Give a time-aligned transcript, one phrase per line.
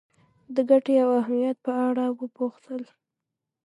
[0.55, 2.83] د ګټې او اهمیت په اړه وپوښتل.